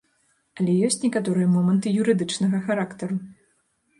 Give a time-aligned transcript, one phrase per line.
[0.61, 3.21] Але ёсць некаторыя моманты юрыдычнага характару.